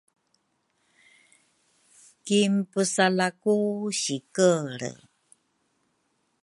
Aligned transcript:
kinpusaleaku 2.25 3.55
sikelre. 4.01 4.89